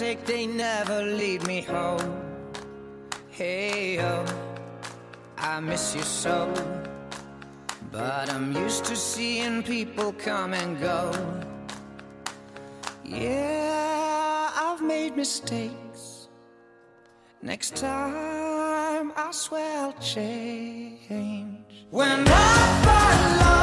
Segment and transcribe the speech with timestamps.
[0.00, 2.10] Take they never lead me home.
[3.28, 4.24] Hey yo,
[5.36, 6.36] I miss you so.
[7.92, 11.02] But I'm used to seeing people come and go.
[13.04, 16.28] Yeah, I've made mistakes.
[17.42, 21.74] Next time, I swear I'll change.
[21.90, 23.59] When I find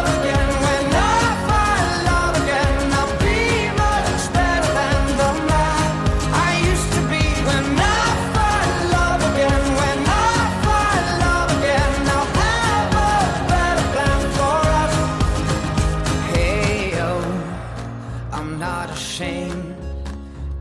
[18.57, 19.75] I'm not ashamed.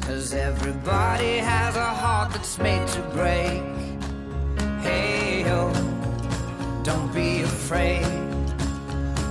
[0.02, 3.62] Cause everybody has a heart that's made to break.
[4.82, 5.72] Hey yo,
[6.82, 8.04] don't be afraid.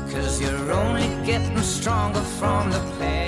[0.09, 3.24] Cause you're only getting stronger from the pain.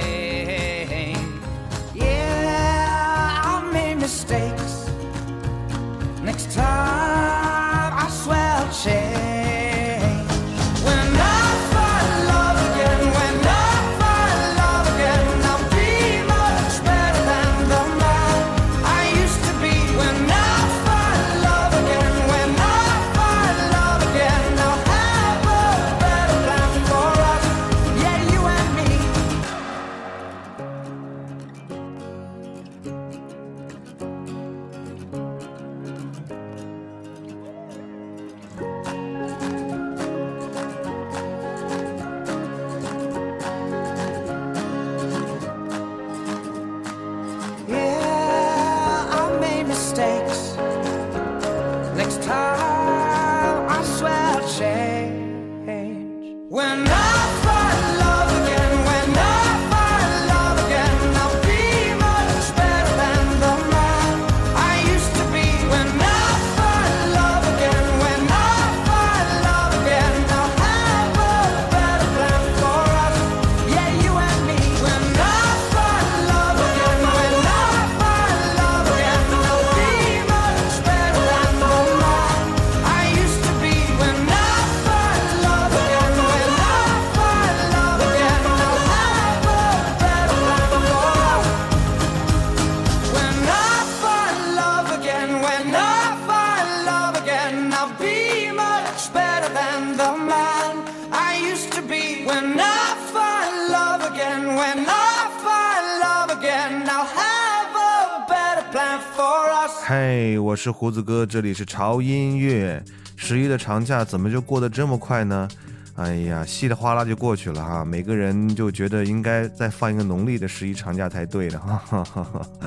[110.67, 112.83] 是胡子哥，这里是潮音乐。
[113.16, 115.47] 十一的长假怎么就过得这么快呢？
[115.95, 122.03] 哎呀，稀里哗啦就过去了哈，每个人就觉得应该再放一个农历的十一长假才对的哈。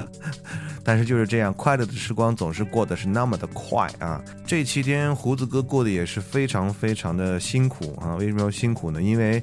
[0.82, 4.24] 但是就是这样，快乐的时光总是过得是那么的快啊！
[4.46, 8.14] 这期间胡子哥过得也是非常非常的辛苦啊。
[8.14, 9.02] 为什么要辛苦呢？
[9.02, 9.42] 因为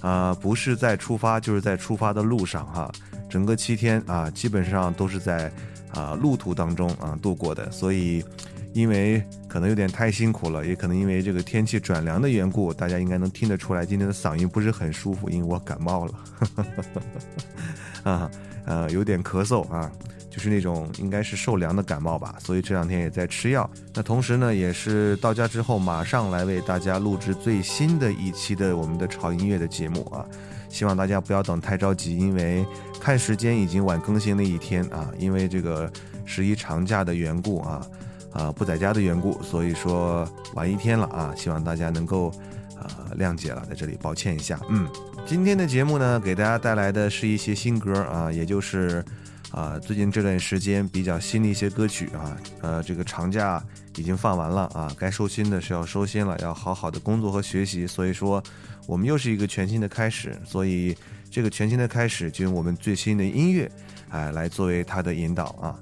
[0.00, 2.88] 啊、不是在出发，就是在出发的路上哈。
[3.28, 5.50] 整个七天啊，基本上都是在
[5.96, 8.22] 啊路途当中啊度过的，所以
[8.72, 16.12] 因为可能有点太辛苦了，也可能因为这个天气转凉的缘故，大家应该能听得出来，今天的嗓音不是很舒服，因为我感冒了，
[18.04, 18.30] 啊
[18.66, 19.90] 呃有点咳嗽啊。
[20.28, 23.70] 就是那种应该是受凉的感冒吧，所以这两天也在吃药。
[23.94, 30.26] 那同时呢，也是到家之后马上来为大家录制最新的一期的我们的潮音乐的节目啊。
[30.68, 32.62] 希望大家不要等太着急，因为
[33.06, 35.88] 看时间已经晚更新了一天啊，因为这个
[36.24, 37.86] 十一长假的缘故啊，
[38.32, 42.32] 啊不在家的缘故，所以说晚一天了啊，希望大家能够
[42.74, 44.58] 呃谅解了，在这里抱歉一下。
[44.68, 44.88] 嗯，
[45.24, 49.04] 今天的节目呢，给大家带来的是一些新歌啊，也就是。
[49.52, 53.62] 啊，最近这段时间比较新的一些歌曲啊，呃，这个长假
[53.94, 57.86] 已经放完了啊，该收心的是要收心了，要好好的工作和学习。
[57.86, 58.42] 所以说，
[58.88, 60.94] 我们又是一个全新的开始，所以
[61.36, 63.70] 这个全新的开始就用我们最新的音乐，
[64.08, 65.78] 哎，来作为它的引导啊。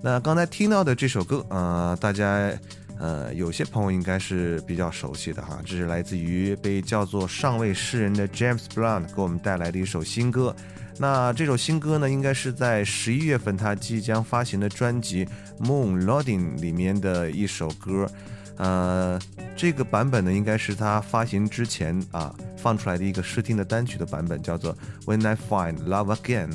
[0.00, 2.50] 那刚才听到的这首歌，呃，大家
[2.98, 10.56] 呃有些朋友应该是比较熟悉的哈，这是来自于被叫做上位诗人的 James Blunt 给我们带来的一首新歌。
[10.96, 15.26] 那这首新歌呢，应该是在十一月份他即将发行的专辑
[15.60, 18.10] 《Moon Loading》里面的一首歌。
[18.56, 19.18] 呃，
[19.56, 24.72] 这个版本呢，应该是他发行之前啊放出来的一个试听的单曲的版本，叫做
[25.06, 26.50] 《When I Find Love Again》。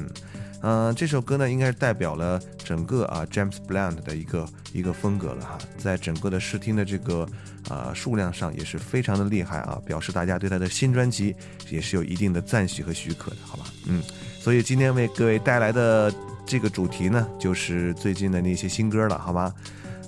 [0.61, 7.25] 嗯，这首歌呢，应该是代表了整个啊 James Blunt 的一个一个风格了哈，在整个的试听的这个
[7.69, 11.35] 啊数量上也是非常的厉害啊，表示大家对他的新专辑
[11.69, 13.65] 也是有一定的赞许和许可的，好吧？
[13.87, 14.03] 嗯，
[14.39, 16.13] 所以今天为各位带来的
[16.45, 19.53] 这个主题呢，就是最近的那些新歌了，好吧？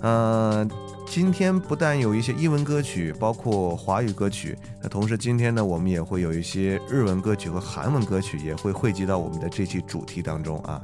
[0.01, 0.69] 嗯。
[1.12, 10.81] 今天不但有一些英文歌曲，包括华语歌曲，那同时今天呢，我们也会有一些日文歌曲和韩文歌曲也会汇集到我们的这期主题当中啊。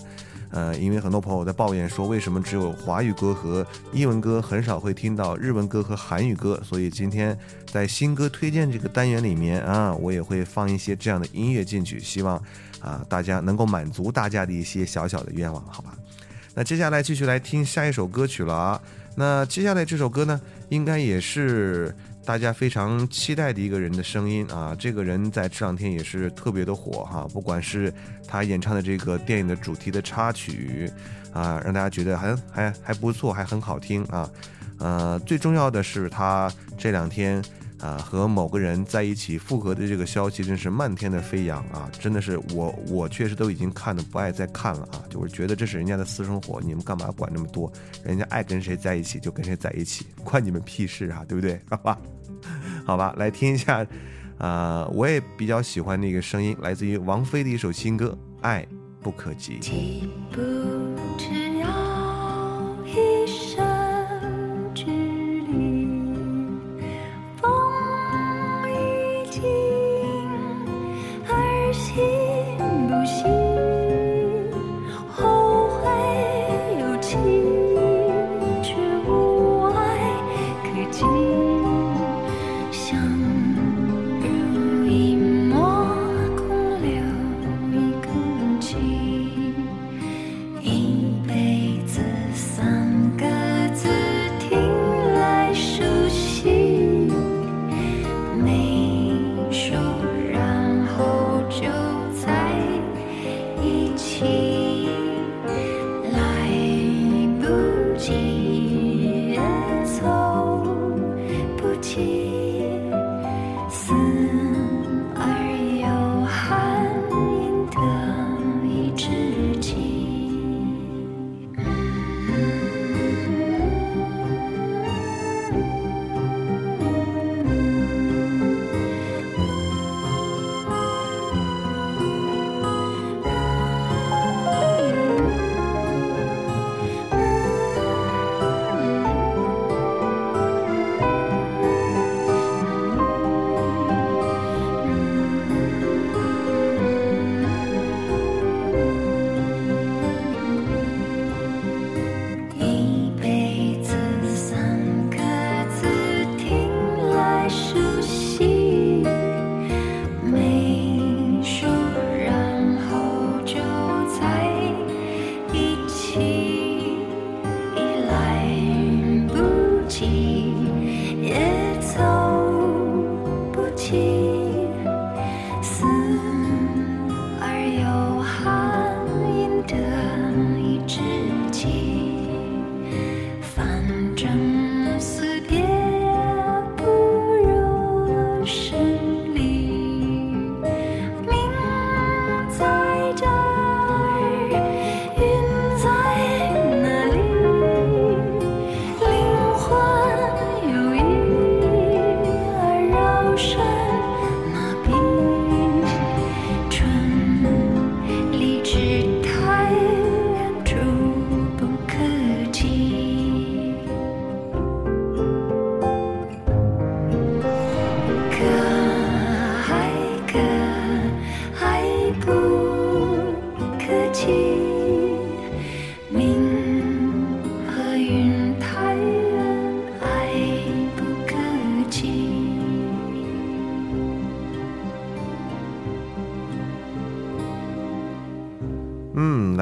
[0.49, 7.37] 呃，因为很多朋友在抱怨说，为什么只有华语歌和英文歌，很少会听到日文歌和韩语歌，所以今天
[7.71, 12.35] 在新歌推荐这个单元里面啊，我也会放一些这样的音乐进去，希望
[12.81, 15.97] 啊大家能够满足大家的一些小小的愿望，好吧？
[16.53, 18.81] 那接下来继续来听下一首歌曲了啊。
[19.19, 21.91] 那接下来这首歌呢，应该也是
[22.23, 24.75] 大家非常期待的一个人的声音啊！
[24.77, 27.91] 这个人在这两天也是特别的火哈，不管是
[28.27, 30.87] 他演唱的这个电影的主题的插曲
[31.33, 34.29] 啊，让大家觉得还还还不错，还很好听啊。
[34.77, 37.43] 呃，最重要的是他这两天。
[37.79, 41.89] 啊，和某个人在一起复合的这个消息真是漫天的飞扬啊！
[41.99, 45.03] 真的是我，我确实都已经看的不爱再看了啊！
[45.09, 47.71] 就是觉得这是人家的私生活，你们干嘛管那么多？
[48.03, 51.61] 人家爱跟谁在一起就跟谁在一起，关你们屁事啊，对不对？
[51.69, 51.97] 好吧，
[52.85, 53.85] 好吧，来听一下，
[54.39, 58.65] 啊，我也比较喜欢那个声音，来自于王菲的一首新歌《爱
[59.03, 59.59] 不可及》。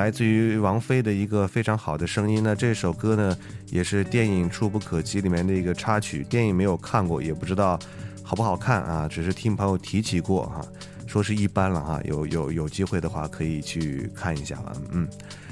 [0.06, 2.44] 来自于王菲的一个非常好的声音。
[2.44, 3.36] 那这首歌呢，
[3.72, 6.24] 也是电影《触不可及》里面的一个插曲。
[6.30, 7.80] 电影没有看过，也不知道
[8.22, 10.64] 好不好看啊，只是听朋友提起过哈，
[11.08, 12.00] 说是一般了哈。
[12.04, 14.74] 有有有机会的话，可以去看一下了。
[14.92, 15.08] 嗯，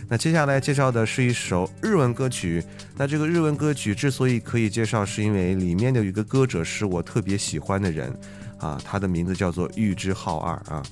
[0.08, 2.64] 那接下来介绍的是一首日文歌曲。
[2.96, 8.16] 那这个日文歌曲之所以可以介绍，是因为里面的有一个歌者是我特别喜欢的人
[8.60, 10.84] 啊，他的名字叫做玉之浩二啊。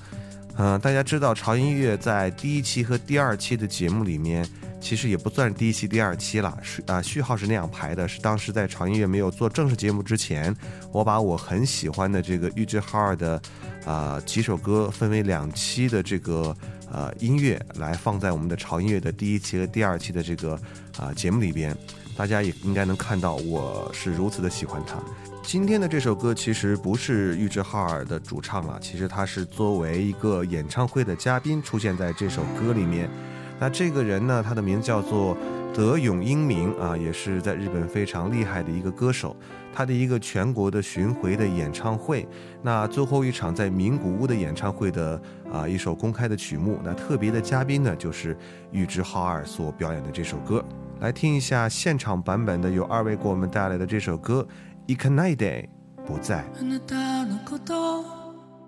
[0.58, 4.46] 嗯，大家知道潮音乐在第一期和第二期的节目里面，
[4.80, 8.06] 其实也不算第一期、第二期了，是啊序号是那样排的。
[8.06, 10.54] 是当时在潮音乐没有做正式节目之前，
[10.92, 13.40] 我把我很喜欢的这个玉置浩二的
[13.86, 16.54] 啊几首歌分为两期的这个
[16.92, 20.60] 呃音乐来放在我们的潮音乐的第一期和第二期的这个
[20.98, 21.74] 啊节目里边，
[22.14, 25.02] 大家也应该能看到我是如此的喜欢它。
[25.42, 33.10] 今天的这首歌其实不是玉置浩二的主唱了，其实他是作为一个演唱会的嘉宾出现在这首歌里面。
[33.58, 35.36] 那这个人呢，他的名字叫做
[35.74, 39.36] 德永英明啊，也是在日本非常厉害的一个歌手。
[39.74, 42.26] 他的一个全国的巡回的演唱会，
[42.62, 45.20] 那最后一场在名古屋的演唱会的
[45.52, 48.36] 啊一首公开的曲目，那特别的嘉宾呢就是
[48.70, 50.64] 玉置浩二所表演的这首歌。
[51.00, 54.46] 来听一下现场版本的，由二位给我们带来的这首歌。
[54.88, 55.68] 行かないで
[56.06, 56.44] 不在。
[56.58, 58.04] あなたのこと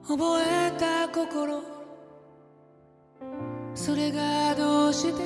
[0.06, 1.62] 覚えた心。
[3.74, 5.22] それがどうして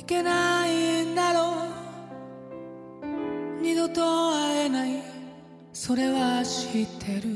[0.00, 1.66] いけないんだろ
[3.02, 3.62] う。
[3.62, 4.00] 二度と
[4.32, 5.02] 会えない。
[5.72, 7.30] それは知ってる。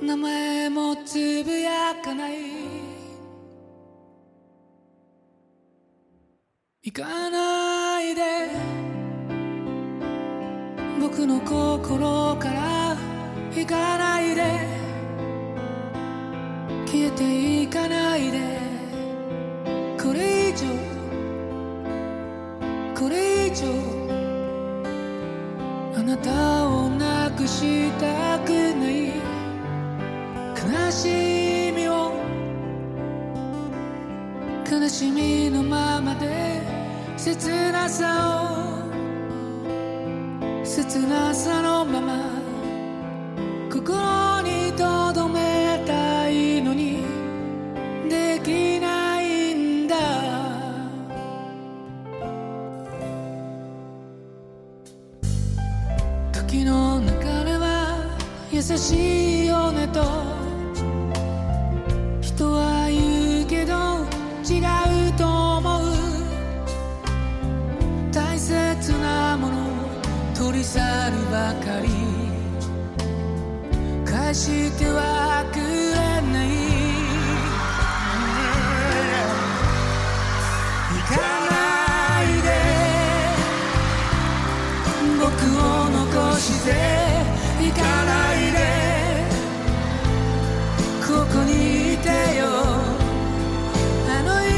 [0.00, 2.34] 名前もつぶやかない。
[6.82, 8.83] 行かないで。
[11.16, 12.96] 僕の心から
[13.54, 14.42] 行かないで。
[16.86, 18.58] 消えていかないで。
[19.96, 20.66] これ以上
[22.98, 23.64] これ以上
[25.96, 29.12] あなたをなくしたくない。
[30.58, 32.12] 悲しみを
[34.68, 36.60] 悲しみのままで
[37.16, 38.73] 切なさを。
[40.64, 42.30] 切なさのまま
[43.70, 47.04] 心に留めたいのに
[48.08, 49.96] できないんだ。
[56.32, 57.08] 時の流
[57.44, 58.16] れは
[58.50, 60.33] 優しいよねと。
[74.34, 75.94] してはくれ
[76.32, 76.48] ない
[80.90, 81.54] 行かな
[82.22, 82.48] いで
[85.20, 86.68] 僕を残して
[87.62, 88.58] 行かないで
[91.06, 92.42] ここにいてよ
[94.10, 94.50] あの愛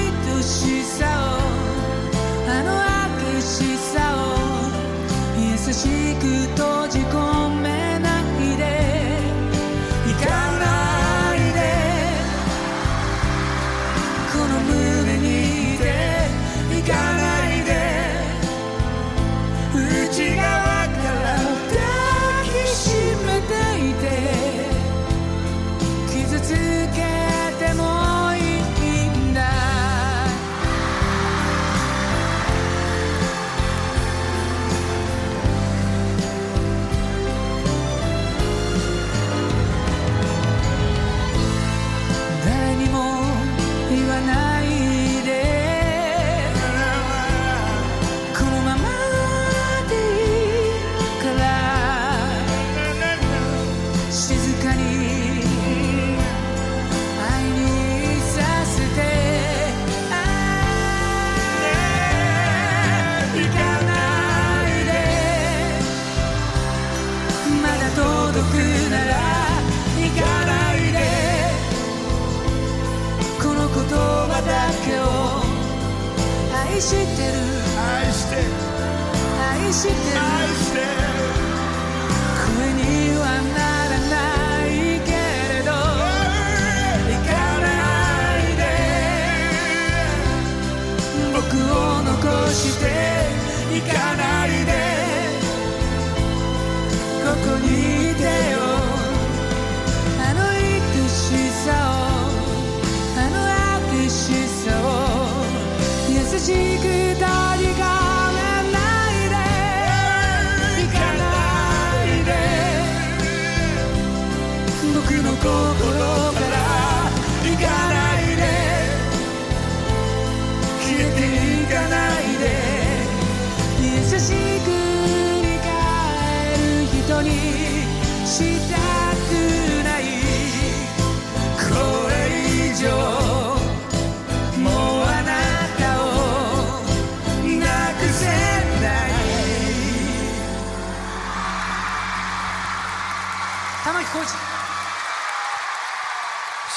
[0.42, 1.37] しさを
[2.49, 2.68] あの
[3.37, 4.18] 激しさを
[5.38, 6.25] 優しく
[6.56, 7.36] 閉じ込め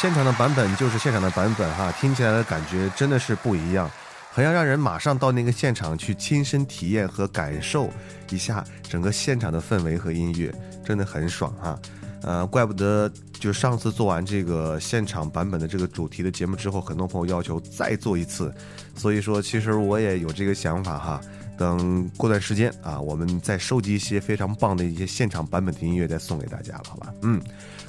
[0.02, 3.92] 现场的版本就是现场的版本哈，听起来的感觉真的是不一样，
[4.32, 7.92] 很要让人马上到那个现场去亲身体验和感受
[8.30, 11.78] 一下整个现场的氛围和音乐，真的很爽哈。
[12.22, 18.54] 呃，怪不得就上次做完这个现场版本的这个主题的节目之后，很多朋友要求再做一次，
[18.96, 21.20] 所以说其实我也有这个想法哈。
[21.58, 27.14] 等过段时间啊，我们再收集一些非常棒的一些现场版本的音乐，再送给大家了，好吧？
[27.22, 27.42] 嗯，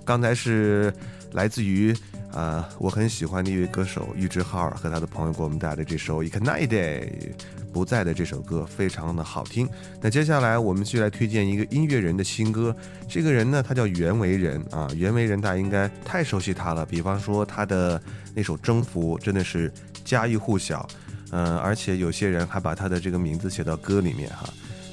[0.05, 0.93] 刚才是
[1.33, 1.95] 来自于
[2.33, 6.69] 啊、我很喜欢的一位歌手玉置浩二和他的朋友给我们带来的这首《Ikanide》
[7.73, 9.69] 不在的这首歌，非常的好听。
[10.01, 12.75] 那接下来我们就来推荐一个音乐人的新歌，
[13.09, 18.01] 这个人呢，他叫袁惟仁啊，袁惟仁大家应该太熟悉他了，比方说他的
[18.33, 19.73] 那首《征服》真的是
[20.05, 20.87] 家喻户晓。
[21.33, 24.49] 嗯，而且有些人还把他的这个名字写到歌里面哈。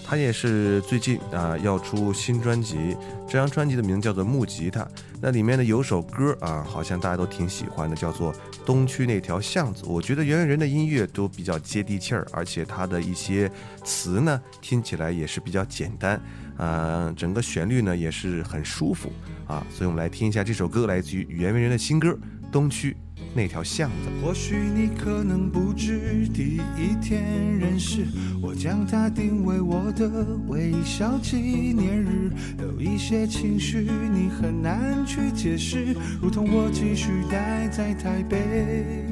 [0.09, 2.95] 他也是最近啊要出新专辑，
[3.27, 4.81] 这张专辑的名字叫做《木吉他》，
[5.19, 8.33] 那里面呢有首歌啊，好像大家都挺喜欢的，叫做
[8.65, 9.83] 《东区那条巷子》。
[9.89, 13.51] 我觉得圆圆人的音乐都比较接地气儿，而且他的一些
[13.83, 16.21] 词呢听起来也是比较简单，
[16.55, 19.11] 啊，整个旋律呢也是很舒服
[19.45, 22.07] 啊，所以我们来听一下这首歌，来自于圆圆人的新歌
[22.49, 22.95] 《东区
[23.33, 24.09] 那条巷子》。
[24.25, 27.23] 或许你可能不知，第一天
[27.57, 28.05] 认识
[28.41, 32.31] 我，将它定为我的微笑纪念日。
[32.59, 39.05] 有一些情绪你很难去解释，如同我继续待在台北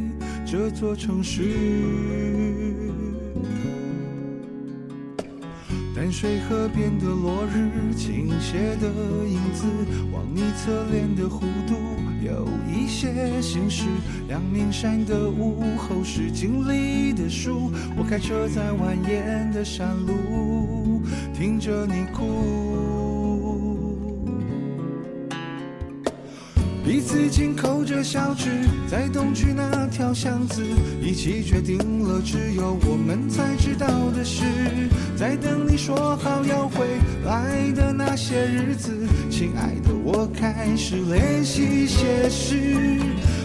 [0.45, 1.43] 这座城市。
[5.95, 8.87] 淡水河边的落日，倾斜的
[9.25, 9.65] 影子，
[10.11, 11.75] 望你侧脸的弧度
[12.25, 13.83] 有一些心事。
[14.27, 22.74] 阳明山的午后是经历的树，我开车在蜿蜒的山路，听着你哭。
[26.85, 28.47] 彼此紧扣着小指，
[28.87, 30.61] 在东区那条巷子，
[31.01, 34.43] 一起决定了只有我们才知道的事。
[35.17, 36.85] 在等你说好要回
[37.25, 38.91] 来的那些日子，
[39.31, 42.99] 亲爱的，我开始练习写诗。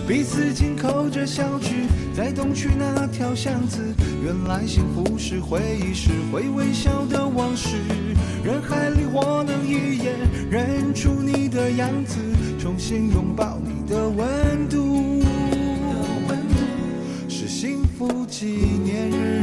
[0.07, 1.71] 彼此紧扣着小指，
[2.15, 3.81] 在东区那条巷子，
[4.23, 7.77] 原来幸福是回忆，是会微笑的往事。
[8.45, 10.15] 人海里，我能一眼
[10.51, 12.19] 认出你的样子，
[12.61, 15.23] 重新拥抱你的温度，
[17.27, 18.47] 是幸福纪
[18.85, 19.43] 念日。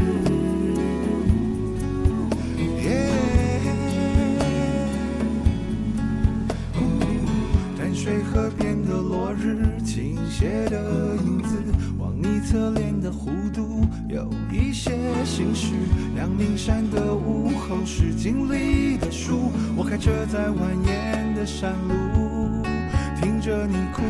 [7.76, 11.58] 淡水河边的落日，倾斜的影子，
[11.98, 14.92] 望你侧脸的弧度有一些
[15.26, 15.74] 心事。
[16.16, 21.94] 阳明山的午后是经历的树，我开车在蜿蜒的山路，
[23.48, 24.04] 着你哭。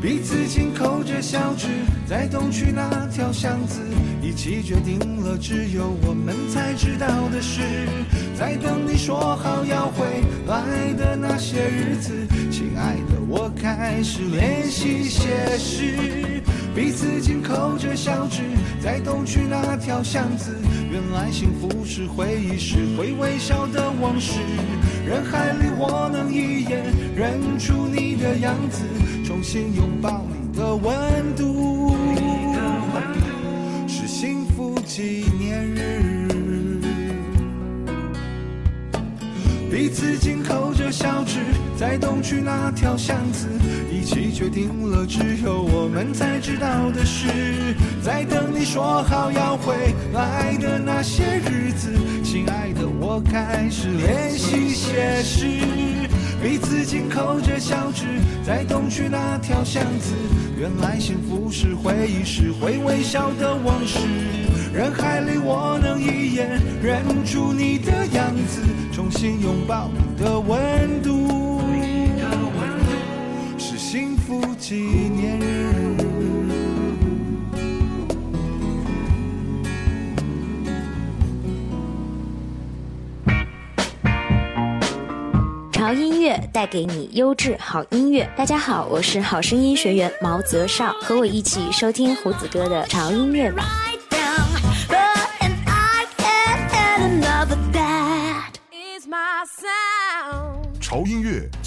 [0.00, 1.66] 彼此紧扣着小指，
[2.08, 3.80] 在东区那条巷子，
[4.22, 7.62] 一起决定了只有我们才知道的事。
[8.38, 10.06] 在等你说好要回
[10.46, 12.12] 来的那些日子，
[12.52, 16.40] 亲爱的，我开始练习写诗。
[16.76, 18.42] 彼此紧扣着小指，
[18.80, 20.54] 在东区那条巷子，
[20.96, 24.40] 原来幸福是回忆，是会微笑的往事。
[25.06, 28.82] 人海里，我能一眼认出你的样子，
[29.22, 31.94] 重新拥抱你的温度，
[33.86, 36.30] 是幸福纪念日。
[39.70, 41.40] 彼此紧扣着小指，
[41.76, 43.46] 在东区那条巷子，
[43.92, 47.28] 一起决定了只有我们才知道的事。
[48.02, 49.74] 在等你说好要回
[50.14, 51.92] 来的那些日子，
[52.24, 55.46] 亲爱的，我开始练习写诗。
[56.42, 58.04] 彼此紧扣着小指，
[58.42, 60.14] 在东区那条巷子，
[60.58, 63.98] 原来幸福是回忆，是会微笑的往事。
[64.72, 68.62] 人海里，我能一眼认出你的样子，
[68.92, 71.25] 重新拥抱你的温度，
[74.68, 75.70] 纪念日。
[85.70, 88.28] 潮音乐带给你优质好音乐。
[88.36, 93.62] 大家好，我是好声音学员毛泽少，和我一起收听胡子哥的潮音乐吧。
[100.80, 101.48] 潮音乐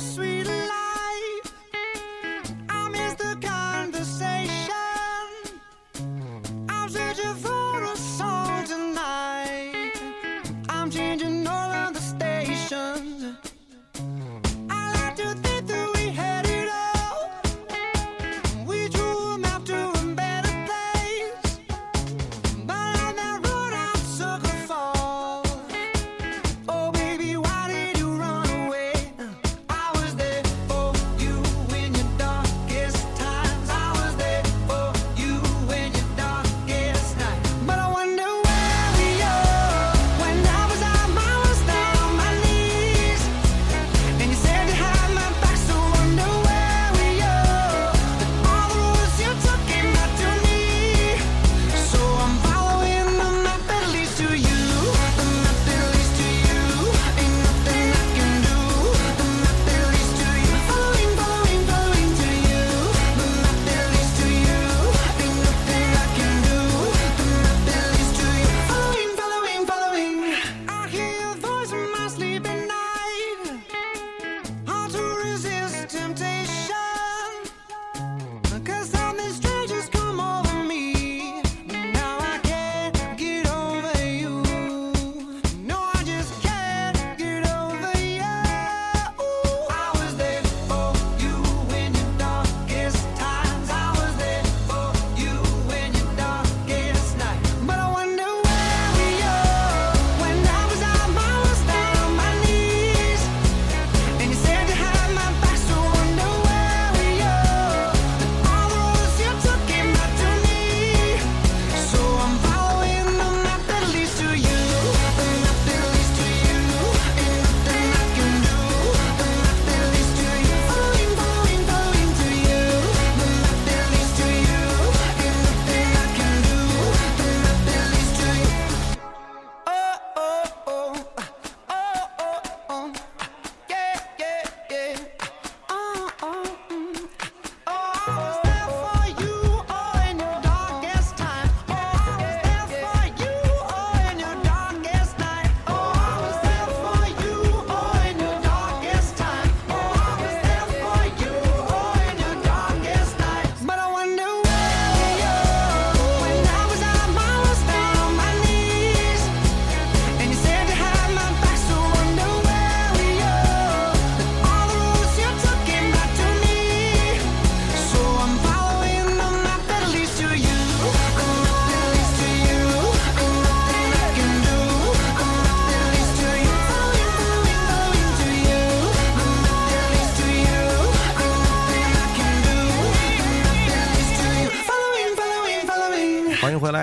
[0.00, 0.27] sweet.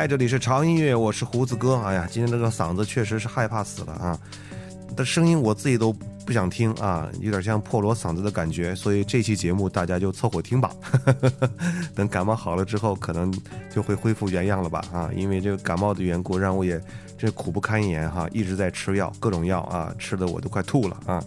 [0.08, 1.78] 这里是潮音乐，我是胡子哥。
[1.78, 4.20] 哎呀，今天这个嗓子确实是害怕死了啊！
[4.96, 5.92] 的声音我自己都
[6.26, 10.70] 不想听啊，有点像破锣嗓子的感觉，所以这期节目大家就凑合听吧。
[11.96, 13.34] 等感冒好了之后，可能
[13.74, 15.10] 就会恢复原样了吧啊！
[15.16, 16.80] 因为这个感冒的缘故，让我也
[17.18, 21.24] 这苦不堪言哈，一直在吃药，各种药啊，吃的我都快吐了啊！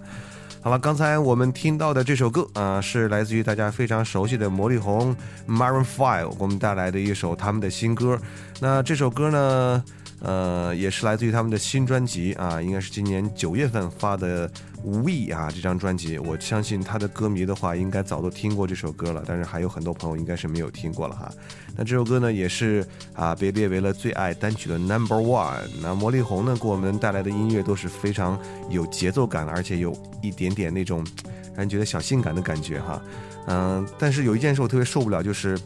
[0.60, 5.16] 好了，刚才我们听到的这首歌啊、是来自于大家非常熟悉的魔力红
[5.48, 8.18] Maroon Five 给我们带来的一首他们的新歌。
[8.60, 9.82] 那这首歌呢，
[10.20, 14.48] 呃，也是来自于他们的新专辑啊，应该是今年九月份发的
[14.83, 16.18] 《We》啊这张专辑。
[16.18, 21.33] 我相信他的歌迷的话，应该早都听过这首歌了，但是还有很多朋友应该是没有听过了哈。
[21.76, 25.61] 那这首歌呢，也是啊被列为了最爱单曲的 Number One。
[25.81, 28.37] 那魔力红呢，给我们带来的音乐都是非常
[28.68, 31.07] 有节奏感，而且有一点点那种
[31.50, 33.00] 让人觉得小性感的感觉哈。
[33.46, 35.57] 嗯、但是有一件事我特别受不了，就是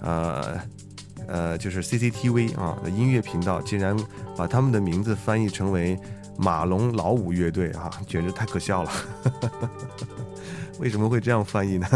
[0.00, 0.58] 呃。
[1.30, 3.96] 呃，就是 CCTV 啊的音乐频道竟然
[4.36, 5.96] 把他们的名字翻译成为
[6.36, 8.90] 马龙老五乐队啊，简直太可笑了。
[10.80, 11.86] 为什么会这样翻译呢？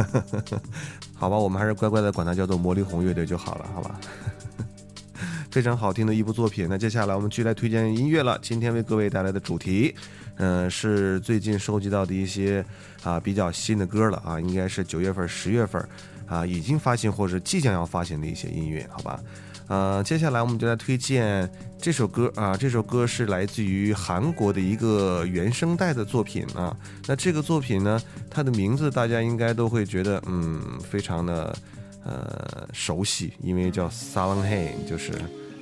[1.17, 3.99] 好吧，我们还是乖乖的管它叫做魔力红乐队就好了，好吧。
[5.51, 6.67] 非常好听的一部作品。
[6.69, 8.39] 那接下来我们继续来推荐音乐了。
[8.43, 9.95] 今天为各位带来的主题，
[10.37, 12.65] 嗯、是最近收集到的一些
[13.03, 15.81] 啊比较新的歌了啊，应该是九月份、十月份
[16.27, 19.21] 啊已经发行或者即将要发行的一些音乐，好吧？
[19.67, 26.77] 呃，接下来我们就来推荐这首歌啊，这首歌是来自于韩国的一个原声带的作品啊。
[27.07, 31.57] 那这个作品呢，它的名字大家应该都会觉得嗯非常的
[32.05, 35.13] 呃熟悉，因为叫《撒浪嘿》，就是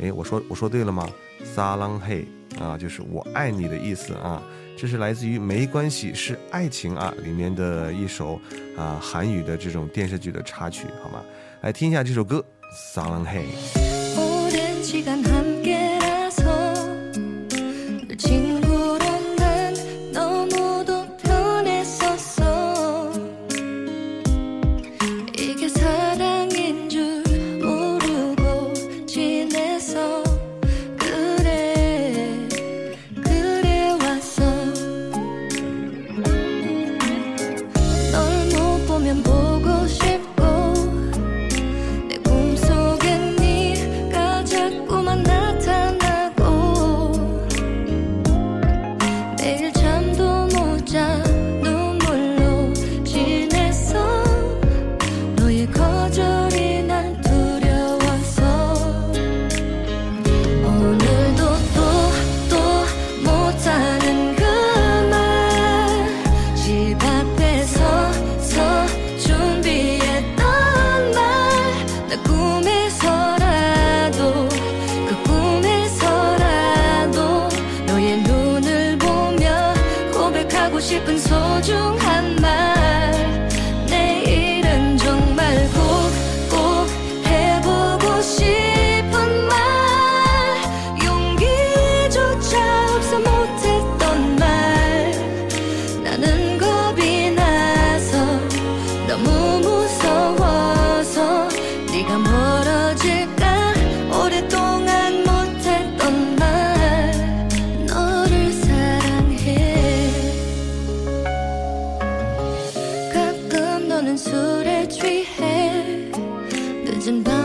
[0.01, 1.09] 诶，我说我说对了吗？
[1.45, 2.27] 撒浪嘿
[2.59, 4.43] 啊，就是我爱你的意思啊。
[4.83, 8.35] 这是来自于《没关系是爱情啊》里面的一首
[8.77, 11.25] 啊韩语的这种电视剧的插曲，好吗？
[11.61, 12.39] 来听一下这首歌
[12.93, 13.25] 《撒浪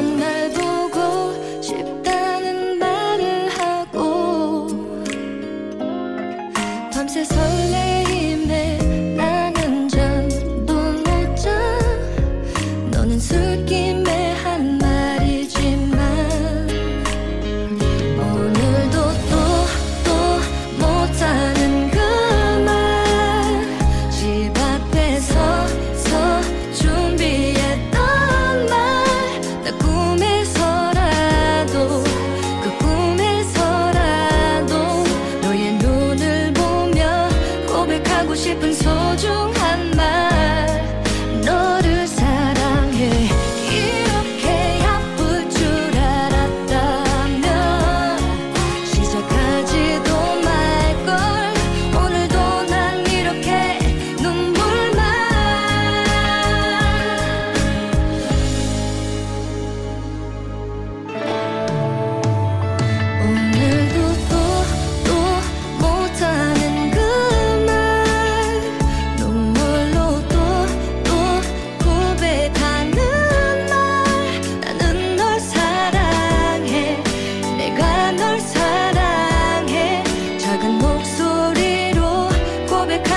[0.07, 2.06] 날 보고 싶다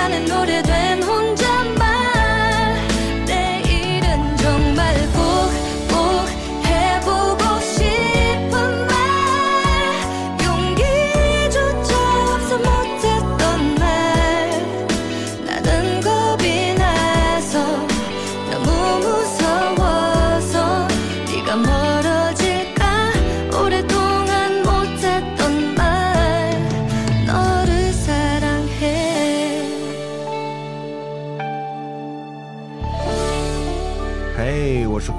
[0.01, 1.20] 나는 오래된 후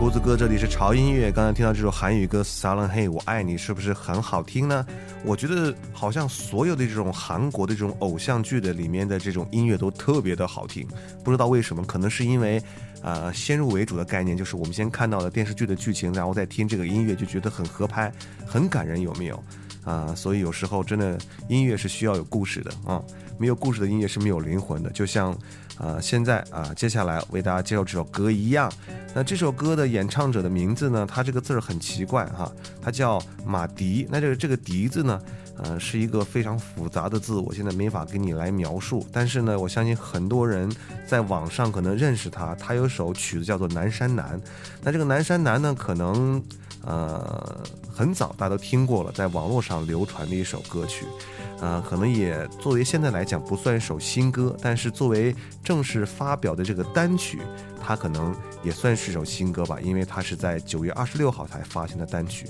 [0.03, 1.31] 胡子哥，这里是潮音乐。
[1.31, 4.85] 刚才听到这首韩语歌《撒浪嘿，我爱你》，是不是很好听呢？
[5.25, 10.85] 我觉得好像所有的这种韩国的这种偶像剧的里面的这种音乐都特别的好听，
[11.23, 12.61] 不知道为什么，可能是因为，
[13.01, 18.13] 呃，先入为主的概念，就是我们先看到了电视剧的剧情，然后再听这个音乐，就觉得很合拍，
[18.45, 19.41] 很感人，有没有？
[19.85, 23.03] 啊、所以有时候真的 音乐是需要有故事的啊、
[23.39, 25.37] 没有故事的音乐是没有灵魂的，就像
[25.83, 28.73] 啊、现在啊、接下来为大家介绍这首歌一样。
[29.13, 34.07] 那这首歌的演唱者的名字呢，它这个字儿很奇怪哈、它叫马迪。
[34.09, 35.21] 那这个这个迪字呢，
[35.59, 39.05] 呃，是一个非常复杂的字，我现在没法给你来描述。
[39.13, 40.71] 但是呢，我相信很多人
[41.05, 44.41] 在网上可能认识他，他有首曲子叫做《南山南》。
[44.83, 46.41] 那这个《南山南》呢，可能
[46.85, 47.61] 呃
[47.93, 51.07] 很早大家都听过了，在网络上流传的一首歌曲。
[51.61, 57.41] 呃，可能也作为现在来讲不算一首新歌，但是作为正式发表的这个单曲，
[57.81, 62.47] 它可能也算是一首新歌吧，因为它是在九月二十六号才发行的单曲。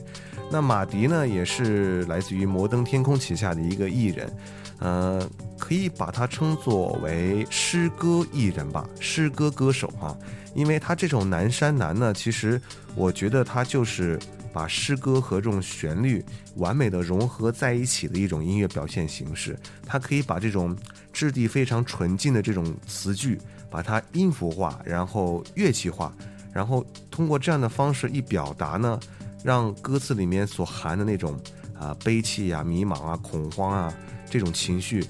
[0.51, 4.33] 那马迪呢，也是来自于摩登天空旗下的一个艺人，
[4.79, 5.29] 呃，
[5.73, 10.15] 可以把他称作为诗歌艺人吧，诗歌歌手哈、
[10.55, 12.61] 因为他这种南山南呢，其实
[12.95, 14.19] 我觉得他就是
[14.53, 16.23] 把诗歌和这种旋律
[16.57, 19.59] 完美的融合在一起的一种音乐表现形式。
[19.87, 20.77] 他可以把这种
[21.11, 26.15] 质地非常纯净的这种词句，把它音符化，然后乐器化，
[26.53, 29.01] 然后通过这样的方式一表达呢，
[29.43, 31.41] 让歌词里面所含的那种
[31.81, 33.91] 啊、悲戚呀、迷茫啊、恐慌啊
[34.29, 35.03] 这种情绪，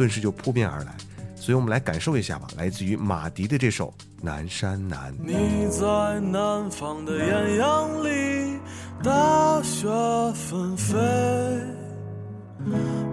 [0.00, 0.96] 顿时就扑面而来。
[1.34, 3.88] 所以我们来感受一下吧，来自于马迪的这首
[4.22, 5.12] 《南山南》。
[5.22, 8.58] 你在南方的艳阳里，
[9.02, 9.86] 大雪
[10.34, 10.96] 纷飞；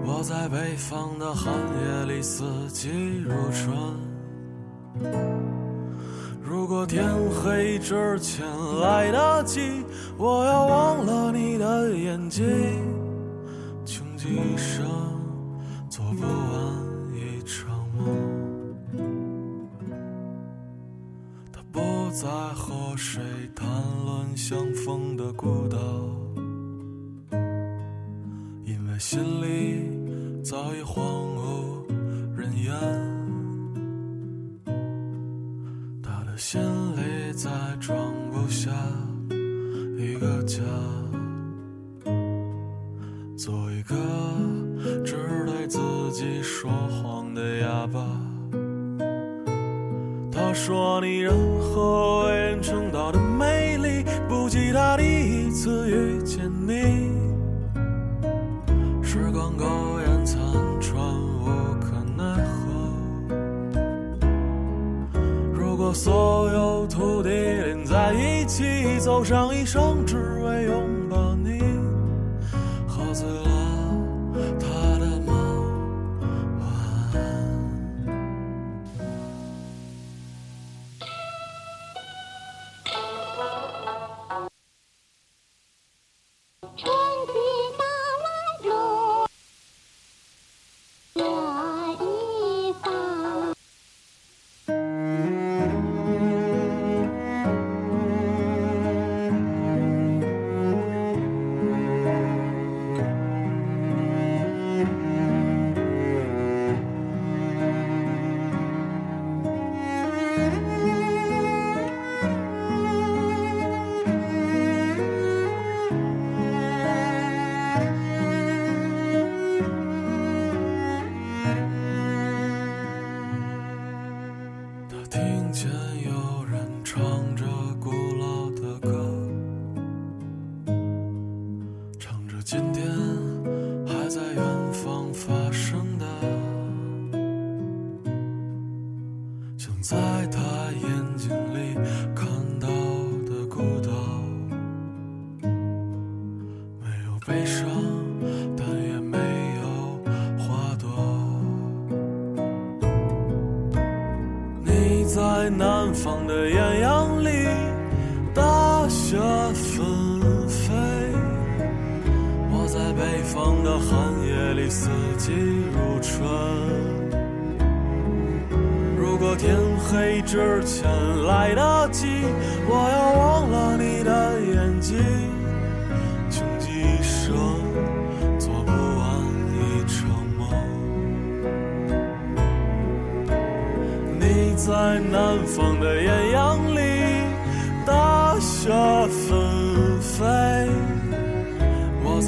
[0.05, 3.75] 我在北方的寒夜里，四季如春。
[6.41, 7.05] 如果天
[7.43, 8.45] 黑之前
[8.81, 9.83] 来得及，
[10.17, 12.45] 我要忘了你的眼睛，
[13.85, 14.85] 穷极一生
[16.19, 18.05] 不完一场梦。
[21.53, 21.79] 他不
[22.11, 23.21] 再和谁
[23.55, 23.67] 谈
[24.05, 25.77] 论相逢的孤岛，
[28.65, 31.16] 因为心里早已荒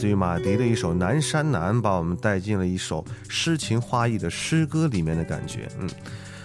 [0.00, 5.68] 自于马迪的一首《南山南》，把我们带进了一首诗情画意的诗歌里面的感觉。
[5.78, 5.86] 嗯，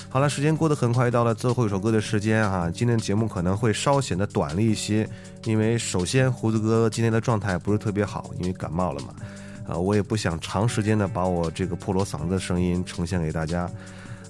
[0.10, 2.70] 好了，时间过得很快，到了最后一首歌的时间啊。
[2.70, 5.10] 今天节目可能会稍显得短了一些，
[5.46, 9.14] 因为首先胡子哥今天的状态不是特别好，因为感冒了嘛。
[9.70, 13.72] 啊，我也不想长时间的把我这个破锣嗓子的声音呈现给大家。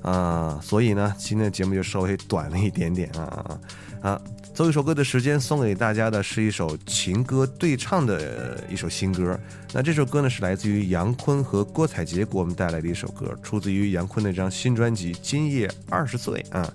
[0.06, 4.22] 啊，所以呢，今天的节目就稍微短了一点点啊啊啊！
[4.54, 9.38] 最后一首歌的时间送给大家的是一首情歌对唱的一首新歌。
[9.74, 16.72] 那这首歌呢是来自于杨坤和郭采洁给我们带来的一首歌，出自于杨坤那张新专辑《今夜二十岁》啊。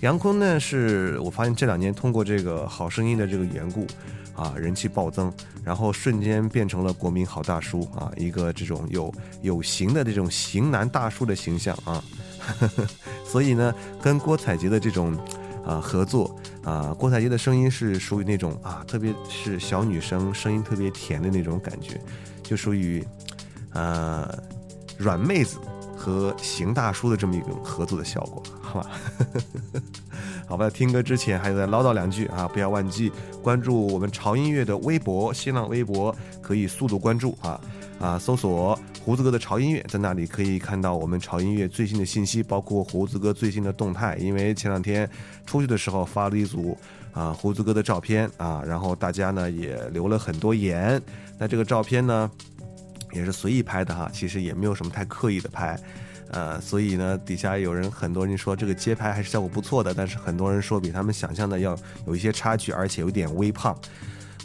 [0.00, 3.86] 杨坤呢是我发现这两年通过这个好声音的这个缘故
[4.34, 5.30] 啊，人气暴增，
[5.62, 9.12] 然后瞬间变成了国民好大叔啊，一个这种有
[9.42, 12.02] 有型的这种型男大叔的形象啊。
[13.24, 15.16] 所以呢，跟郭采洁的这种
[15.64, 16.34] 啊合作
[16.64, 22.00] 啊，郭采洁的声音是属于那种啊，特别是小女生声音特别甜的那种感觉，
[22.42, 23.04] 就属于
[23.72, 24.28] 呃
[24.98, 25.58] 软妹子
[25.96, 28.90] 和邢大叔的这么一种合作的效果， 好吧？
[30.48, 37.60] 好吧，听歌之前还再唠叨两句啊，不要忘记关注我们潮音乐的微博、新浪微博，可以速度关注啊
[38.00, 38.76] 啊，搜索。
[39.02, 44.14] 胡子哥的潮音乐，在那里可以看到我们潮音乐最新的信息，包括胡子哥最新的动态。
[44.16, 45.08] 因为前两天
[45.46, 46.76] 出去的时候发了一组
[47.12, 51.00] 啊胡子哥的照片啊，然后大家呢也留了很多言。
[51.38, 52.30] 那这个照片呢
[53.12, 55.80] 也是随意拍的哈，其实也没有什么太刻意的拍，
[56.30, 61.74] 呃，所以呢底下有人很多人说这个街拍还是效果不错的，但是很多人说比他们想象的要
[62.06, 63.74] 有一些差距，而且有点微胖。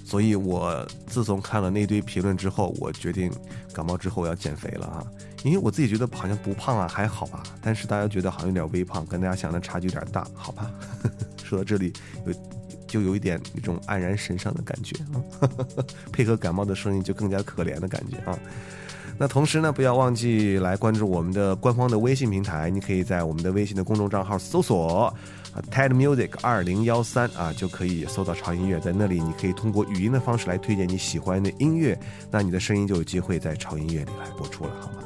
[0.06, 3.32] 所以我自从看了那堆评论之后，我决定
[3.74, 5.03] 感冒之后要减肥了啊！
[5.43, 7.41] 因为我自己觉得好像不胖啊，还好吧。
[7.60, 10.72] 但是大家觉得好像有点微胖，跟大家想的差距有点大，好吧？
[11.43, 11.91] 说到这里
[12.26, 12.34] 有
[12.88, 15.49] 就有一点那种黯然神伤的感觉啊，
[16.14, 18.38] 配合感冒的声音就更加可怜的感觉啊。
[19.18, 25.13] 那同时呢，不要忘记来关注我们的官方的微信平台，你可以在我们的微信的公众账号搜索。
[25.72, 31.97] TED Music 二零幺三啊，就可以搜到潮音乐，在那里你可以通过语音的方式来推荐你喜欢的音乐，
[32.30, 34.97] 那你的声音就有机会在潮音乐里来播出了，好吗？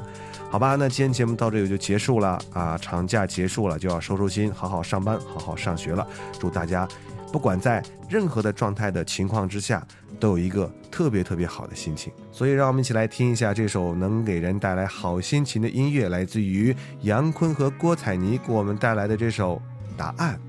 [0.50, 6.04] 好吧，那今天节目到这里就结束了啊，长假结束了，就要收收心，好好上班，好好上学了。
[6.40, 6.88] 祝大家
[7.32, 9.86] 不管在任何的状态的情况之下，
[10.18, 12.12] 都有一个特别特别好的心情。
[12.32, 19.60] 所以，让我们一起来听一下这首能给人带来好心情的音乐，来自于杨坤和郭采妮给我们带来的这首。
[19.96, 20.40] 答案，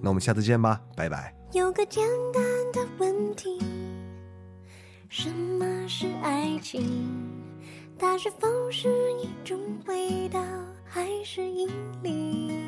[0.00, 1.32] 那我们下次见吧，拜拜。
[1.52, 2.02] 有个简
[2.32, 2.42] 单
[2.72, 3.60] 的问题，
[5.08, 6.82] 什么是爱情？
[7.98, 8.88] 它是否是
[9.20, 9.56] 一种
[9.86, 10.40] 味道，
[10.84, 11.68] 还是引
[12.02, 12.61] 力？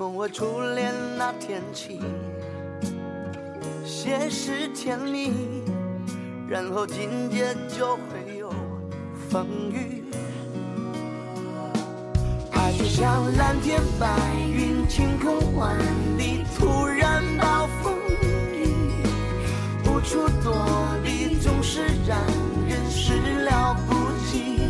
[0.00, 2.00] 从我初恋那天起，
[3.84, 5.30] 先是甜蜜，
[6.48, 8.50] 然后紧接就会有
[9.28, 10.02] 风雨。
[12.52, 14.08] 爱就像蓝天白
[14.50, 15.76] 云，晴空万
[16.16, 17.92] 里，突然暴风
[18.22, 18.72] 雨，
[19.84, 20.66] 无处躲
[21.04, 22.18] 避，总是让
[22.66, 23.12] 人始
[23.44, 23.94] 料不
[24.30, 24.62] 及。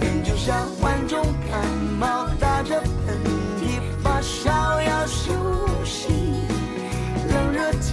[0.00, 1.68] 人就像患重感
[2.00, 3.37] 冒，打着喷嚏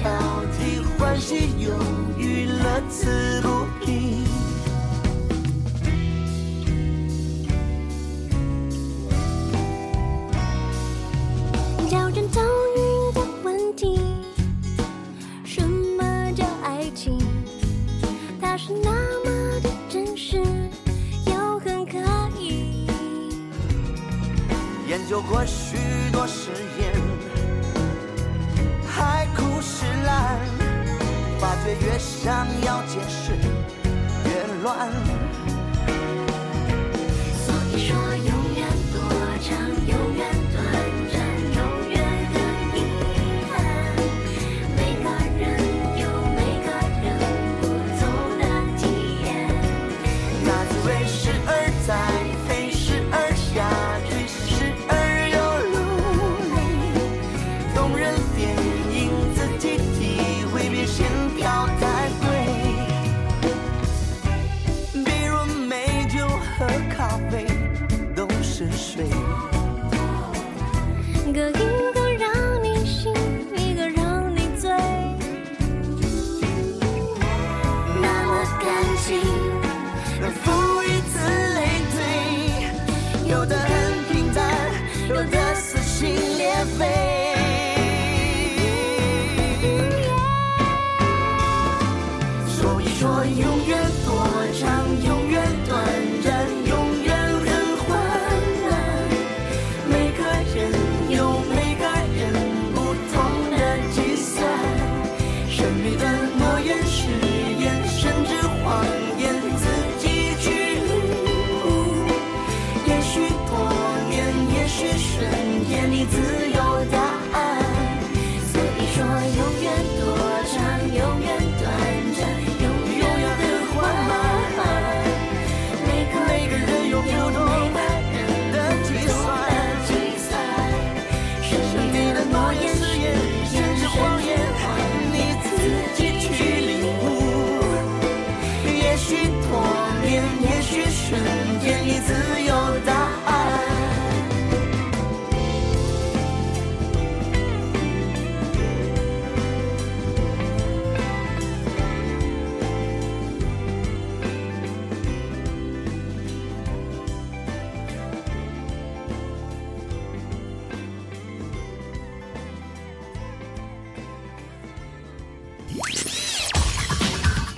[0.06, 0.12] 交
[0.56, 1.74] 替，欢喜忧
[2.16, 3.55] 郁，乐此不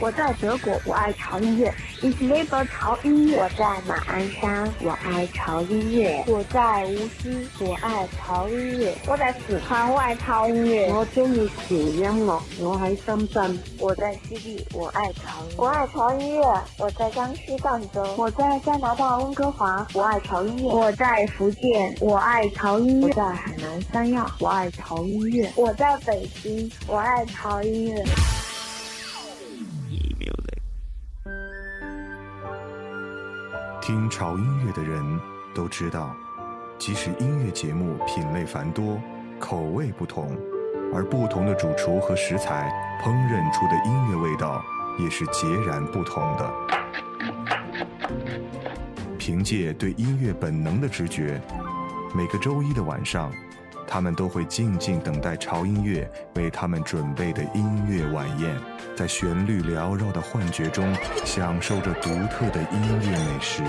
[0.07, 1.69] 我在德国，我爱潮音乐。
[2.01, 3.39] Ich liebe 潮音乐。
[3.39, 6.23] 我在马鞍山，我爱潮音乐。
[6.27, 8.93] 我在无锡，我爱潮音樂。
[9.05, 10.93] 我在四川，我愛潮音樂。
[10.93, 13.59] 我中意潮音樂，我喺深圳。
[13.79, 15.43] 我在西地，我愛潮。
[15.57, 16.57] 我愛潮音樂。
[16.77, 18.01] 我在江西赣州。
[18.15, 20.67] 我在加拿大温哥華，我愛潮音樂。
[20.69, 23.09] 我在福建，我愛潮音樂。
[23.09, 25.49] 我在海南三亚，我愛潮音樂。
[25.57, 28.07] 我在北京，我愛潮音樂。
[33.87, 35.01] 听潮音乐的人
[35.55, 36.13] 都知道，
[36.77, 39.01] 即使音乐节目品类繁多，
[39.39, 40.37] 口味不同，
[40.93, 42.69] 而不同的主厨和食材
[43.01, 44.61] 烹饪出的音乐味道
[44.99, 46.53] 也是截然不同的。
[49.17, 51.41] 凭借对音乐本能的直觉，
[52.13, 53.31] 每个周一的晚上，
[53.87, 58.53] 他们都会静静等待潮音乐为他们准备的音乐晚宴，
[58.95, 63.63] 在旋律缭绕的幻觉中，享受着独特的音乐美食。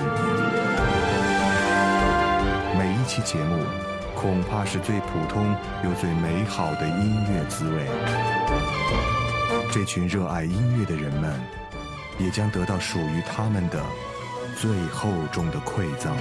[2.77, 3.65] 每一期节目，
[4.17, 5.55] 恐怕是最普通
[5.85, 7.87] 又最美好的音乐滋味。
[9.71, 11.39] 这群热爱音乐的人们，
[12.19, 13.81] 也将得到属于他们的
[14.57, 16.15] 最厚重的馈赠。